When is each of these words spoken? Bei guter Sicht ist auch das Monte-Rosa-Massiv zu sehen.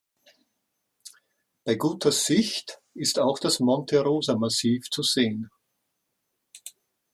Bei 1.63 1.75
guter 1.75 2.11
Sicht 2.11 2.81
ist 2.95 3.19
auch 3.19 3.37
das 3.37 3.59
Monte-Rosa-Massiv 3.59 4.89
zu 4.89 5.03
sehen. 5.03 5.51